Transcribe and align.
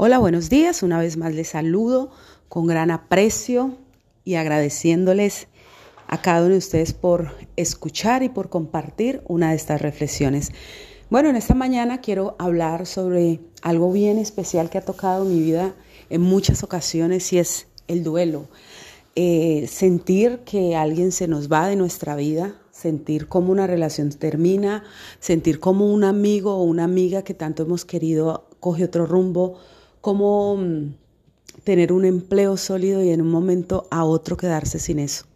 Hola, 0.00 0.20
buenos 0.20 0.48
días. 0.48 0.84
Una 0.84 1.00
vez 1.00 1.16
más 1.16 1.34
les 1.34 1.48
saludo 1.48 2.12
con 2.48 2.68
gran 2.68 2.92
aprecio 2.92 3.78
y 4.24 4.36
agradeciéndoles 4.36 5.48
a 6.06 6.22
cada 6.22 6.42
uno 6.42 6.50
de 6.50 6.58
ustedes 6.58 6.92
por 6.92 7.34
escuchar 7.56 8.22
y 8.22 8.28
por 8.28 8.48
compartir 8.48 9.22
una 9.26 9.50
de 9.50 9.56
estas 9.56 9.82
reflexiones. 9.82 10.52
Bueno, 11.10 11.30
en 11.30 11.34
esta 11.34 11.54
mañana 11.54 12.00
quiero 12.00 12.36
hablar 12.38 12.86
sobre 12.86 13.40
algo 13.60 13.90
bien 13.90 14.18
especial 14.18 14.70
que 14.70 14.78
ha 14.78 14.84
tocado 14.84 15.24
mi 15.24 15.40
vida 15.40 15.74
en 16.10 16.20
muchas 16.20 16.62
ocasiones 16.62 17.32
y 17.32 17.40
es 17.40 17.66
el 17.88 18.04
duelo. 18.04 18.46
Eh, 19.16 19.66
sentir 19.66 20.42
que 20.44 20.76
alguien 20.76 21.10
se 21.10 21.26
nos 21.26 21.50
va 21.50 21.66
de 21.66 21.74
nuestra 21.74 22.14
vida, 22.14 22.54
sentir 22.70 23.26
cómo 23.26 23.50
una 23.50 23.66
relación 23.66 24.10
termina, 24.10 24.84
sentir 25.18 25.58
como 25.58 25.92
un 25.92 26.04
amigo 26.04 26.54
o 26.54 26.62
una 26.62 26.84
amiga 26.84 27.22
que 27.22 27.34
tanto 27.34 27.64
hemos 27.64 27.84
querido 27.84 28.46
coge 28.60 28.84
otro 28.84 29.04
rumbo 29.04 29.58
cómo 30.08 30.56
mm, 30.56 30.94
tener 31.64 31.92
un 31.92 32.06
empleo 32.06 32.56
sólido 32.56 33.04
y 33.04 33.10
en 33.10 33.20
un 33.20 33.30
momento 33.30 33.86
a 33.90 34.06
otro 34.06 34.38
quedarse 34.38 34.78
sin 34.78 35.00
eso. 35.00 35.26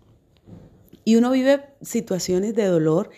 Y 1.04 1.16
uno 1.16 1.30
vive 1.30 1.60
situaciones 1.82 2.54
de 2.54 2.64
dolor 2.64 3.10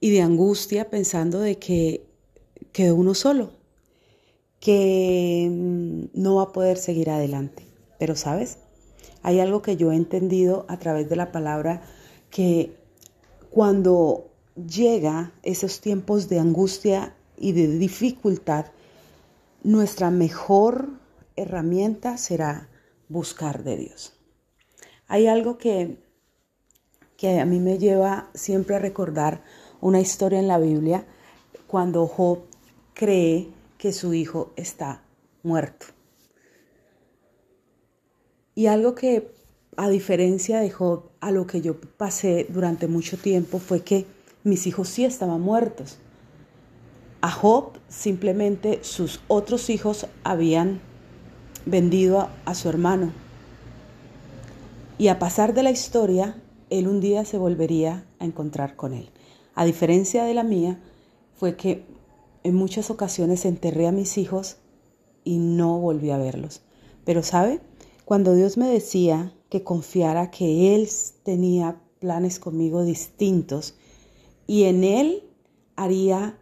y 0.00 0.08
de 0.08 0.22
angustia 0.22 0.88
pensando 0.88 1.40
de 1.40 1.58
que 1.58 2.06
quedó 2.72 2.94
uno 2.94 3.12
solo, 3.12 3.50
que 4.60 5.46
mm, 5.50 6.04
no 6.14 6.36
va 6.36 6.44
a 6.44 6.52
poder 6.52 6.78
seguir 6.78 7.10
adelante. 7.10 7.64
Pero 7.98 8.16
sabes, 8.16 8.56
hay 9.22 9.40
algo 9.40 9.60
que 9.60 9.76
yo 9.76 9.92
he 9.92 9.94
entendido 9.94 10.64
a 10.68 10.78
través 10.78 11.10
de 11.10 11.16
la 11.16 11.32
palabra 11.32 11.82
que 12.30 12.72
cuando 13.50 14.30
llega 14.54 15.34
esos 15.42 15.82
tiempos 15.82 16.30
de 16.30 16.38
angustia 16.38 17.14
y 17.36 17.52
de 17.52 17.76
dificultad, 17.76 18.64
nuestra 19.68 20.10
mejor 20.10 20.88
herramienta 21.36 22.16
será 22.16 22.70
buscar 23.10 23.64
de 23.64 23.76
Dios. 23.76 24.14
Hay 25.08 25.26
algo 25.26 25.58
que, 25.58 25.98
que 27.18 27.38
a 27.38 27.44
mí 27.44 27.60
me 27.60 27.76
lleva 27.76 28.30
siempre 28.32 28.76
a 28.76 28.78
recordar 28.78 29.44
una 29.82 30.00
historia 30.00 30.38
en 30.38 30.48
la 30.48 30.58
Biblia 30.58 31.04
cuando 31.66 32.06
Job 32.06 32.44
cree 32.94 33.50
que 33.76 33.92
su 33.92 34.14
hijo 34.14 34.54
está 34.56 35.02
muerto. 35.42 35.84
Y 38.54 38.68
algo 38.68 38.94
que, 38.94 39.34
a 39.76 39.90
diferencia 39.90 40.60
de 40.60 40.70
Job, 40.70 41.10
a 41.20 41.30
lo 41.30 41.46
que 41.46 41.60
yo 41.60 41.78
pasé 41.78 42.46
durante 42.48 42.86
mucho 42.86 43.18
tiempo 43.18 43.58
fue 43.58 43.82
que 43.82 44.06
mis 44.44 44.66
hijos 44.66 44.88
sí 44.88 45.04
estaban 45.04 45.42
muertos. 45.42 45.98
A 47.20 47.30
Job 47.30 47.72
simplemente 47.88 48.80
sus 48.82 49.20
otros 49.26 49.70
hijos 49.70 50.06
habían 50.22 50.80
vendido 51.66 52.28
a, 52.44 52.54
su 52.54 52.68
hermano. 52.68 53.12
Y 54.98 55.08
a 55.08 55.18
pasar 55.18 55.52
de 55.52 55.64
la 55.64 55.70
historia, 55.70 56.40
él 56.70 56.86
un 56.86 57.00
día 57.00 57.24
se 57.24 57.38
volvería 57.38 58.06
a 58.20 58.24
encontrar 58.24 58.76
con 58.76 58.94
él. 58.94 59.10
A 59.54 59.64
diferencia 59.64 60.24
de 60.24 60.34
la 60.34 60.44
mía, 60.44 60.80
fue 61.34 61.56
que 61.56 61.84
en 62.44 62.54
muchas 62.54 62.90
ocasiones 62.90 63.44
enterré 63.44 63.86
a 63.88 63.92
mis 63.92 64.16
hijos 64.16 64.56
y 65.24 65.38
no 65.38 65.78
volví 65.78 66.10
a 66.10 66.18
verlos. 66.18 66.62
Pero 67.04 67.22
sabe, 67.22 67.60
cuando 68.04 68.34
Dios 68.34 68.56
me 68.56 68.68
decía 68.68 69.34
que 69.50 69.64
confiara 69.64 70.30
que 70.30 70.74
Él 70.74 70.88
tenía 71.24 71.80
planes 71.98 72.38
conmigo 72.38 72.84
distintos 72.84 73.74
y 74.46 74.64
en 74.64 74.84
Él 74.84 75.24
haría 75.76 76.37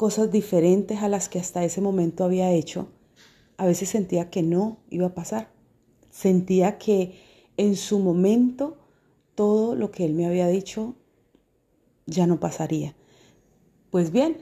cosas 0.00 0.32
diferentes 0.32 1.02
a 1.02 1.10
las 1.10 1.28
que 1.28 1.38
hasta 1.38 1.62
ese 1.62 1.82
momento 1.82 2.24
había 2.24 2.50
hecho, 2.52 2.88
a 3.58 3.66
veces 3.66 3.90
sentía 3.90 4.30
que 4.30 4.42
no 4.42 4.78
iba 4.88 5.08
a 5.08 5.14
pasar. 5.14 5.50
Sentía 6.08 6.78
que 6.78 7.20
en 7.58 7.76
su 7.76 7.98
momento 7.98 8.78
todo 9.34 9.74
lo 9.74 9.90
que 9.90 10.06
él 10.06 10.14
me 10.14 10.24
había 10.24 10.46
dicho 10.48 10.94
ya 12.06 12.26
no 12.26 12.40
pasaría. 12.40 12.94
Pues 13.90 14.10
bien, 14.10 14.38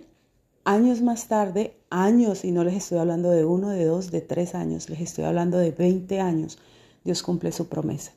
años 0.63 1.03
más 1.03 1.27
tarde, 1.27 1.75
años, 1.91 2.45
y 2.45 2.53
no 2.53 2.63
les 2.63 2.75
estoy 2.75 2.99
hablando 2.99 3.33
de 3.33 3.45
uno, 3.45 3.71
de 3.71 3.85
dos, 3.85 4.13
de 4.13 4.21
tres 4.21 4.55
años, 4.55 4.89
les 4.89 5.01
estoy 5.01 5.25
hablando 5.25 5.59
de 5.59 5.73
20 5.73 6.21
años, 6.21 6.59
Dios 7.03 7.25
cumple 7.25 7.51
su 7.51 7.67
promesa. 7.67 8.13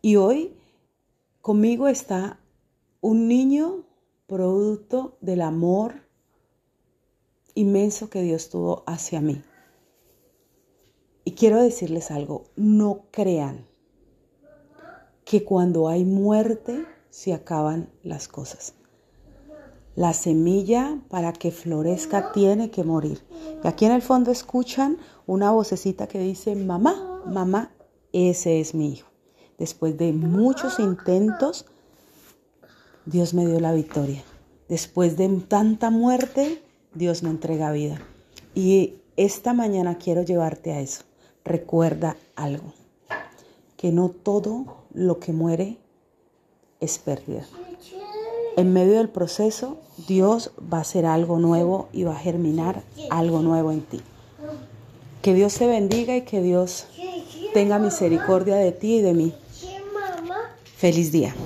Y 0.00 0.16
hoy 0.16 0.54
conmigo 1.42 1.88
está 1.88 2.40
un 3.02 3.28
niño 3.28 3.84
producto 4.26 5.18
del 5.20 5.42
amor 5.42 6.08
inmenso 7.54 8.10
que 8.10 8.22
Dios 8.22 8.50
tuvo 8.50 8.82
hacia 8.86 9.20
mí. 9.20 9.42
Y 11.24 11.32
quiero 11.32 11.62
decirles 11.62 12.10
algo, 12.10 12.44
no 12.56 13.04
crean 13.10 13.66
que 15.24 15.44
cuando 15.44 15.88
hay 15.88 16.04
muerte 16.04 16.84
se 17.10 17.32
acaban 17.32 17.90
las 18.02 18.26
cosas. 18.26 18.74
La 19.94 20.12
semilla 20.12 21.00
para 21.08 21.32
que 21.32 21.50
florezca 21.50 22.32
tiene 22.32 22.70
que 22.70 22.84
morir. 22.84 23.22
Y 23.62 23.66
aquí 23.66 23.84
en 23.84 23.92
el 23.92 24.02
fondo 24.02 24.30
escuchan 24.30 24.98
una 25.26 25.50
vocecita 25.50 26.06
que 26.06 26.18
dice, 26.18 26.54
mamá, 26.54 27.22
mamá, 27.26 27.72
ese 28.12 28.60
es 28.60 28.74
mi 28.74 28.92
hijo. 28.92 29.08
Después 29.58 29.98
de 29.98 30.12
muchos 30.12 30.78
intentos, 30.78 31.66
Dios 33.04 33.34
me 33.34 33.46
dio 33.46 33.60
la 33.60 33.72
victoria. 33.72 34.22
Después 34.68 35.16
de 35.16 35.28
tanta 35.48 35.90
muerte, 35.90 36.62
Dios 36.94 37.22
me 37.22 37.30
entrega 37.30 37.72
vida. 37.72 38.00
Y 38.54 38.94
esta 39.16 39.52
mañana 39.52 39.98
quiero 39.98 40.22
llevarte 40.22 40.72
a 40.72 40.80
eso. 40.80 41.02
Recuerda 41.44 42.16
algo, 42.36 42.72
que 43.76 43.92
no 43.92 44.08
todo 44.08 44.84
lo 44.92 45.20
que 45.20 45.32
muere 45.32 45.78
es 46.80 46.98
pérdida. 46.98 47.46
En 48.56 48.72
medio 48.72 48.98
del 48.98 49.08
proceso, 49.08 49.78
Dios 50.08 50.50
va 50.60 50.78
a 50.78 50.82
hacer 50.82 51.06
algo 51.06 51.38
nuevo 51.38 51.88
y 51.92 52.02
va 52.02 52.12
a 52.12 52.18
germinar 52.18 52.82
algo 53.10 53.40
nuevo 53.40 53.72
en 53.72 53.82
ti. 53.82 54.00
Que 55.22 55.34
Dios 55.34 55.54
te 55.54 55.66
bendiga 55.66 56.16
y 56.16 56.22
que 56.22 56.42
Dios 56.42 56.86
tenga 57.54 57.78
misericordia 57.78 58.56
de 58.56 58.72
ti 58.72 58.96
y 58.96 59.00
de 59.02 59.14
mí. 59.14 59.34
Feliz 60.76 61.12
día. 61.12 61.34